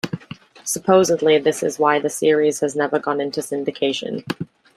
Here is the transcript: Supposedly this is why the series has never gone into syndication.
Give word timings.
Supposedly 0.63 1.37
this 1.37 1.61
is 1.61 1.77
why 1.77 1.99
the 1.99 2.09
series 2.09 2.61
has 2.61 2.75
never 2.75 2.97
gone 2.97 3.21
into 3.21 3.39
syndication. 3.41 4.23